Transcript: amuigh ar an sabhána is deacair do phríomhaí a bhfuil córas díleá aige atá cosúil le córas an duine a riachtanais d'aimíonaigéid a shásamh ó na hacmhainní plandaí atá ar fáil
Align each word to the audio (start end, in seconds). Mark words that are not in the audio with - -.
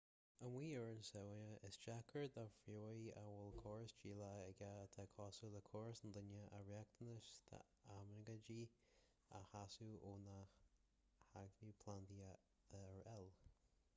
amuigh 0.45 0.75
ar 0.75 0.85
an 0.91 1.01
sabhána 1.07 1.57
is 1.67 1.75
deacair 1.81 2.29
do 2.37 2.43
phríomhaí 2.53 3.03
a 3.19 3.25
bhfuil 3.33 3.51
córas 3.65 3.93
díleá 3.99 4.29
aige 4.45 4.69
atá 4.69 5.05
cosúil 5.19 5.53
le 5.57 5.61
córas 5.67 6.01
an 6.07 6.15
duine 6.17 6.41
a 6.61 6.63
riachtanais 6.71 7.29
d'aimíonaigéid 7.51 8.75
a 9.41 9.43
shásamh 9.51 9.95
ó 10.13 10.15
na 10.25 10.39
hacmhainní 11.27 11.77
plandaí 11.85 12.19
atá 12.33 12.81
ar 12.91 12.99
fáil 13.05 13.33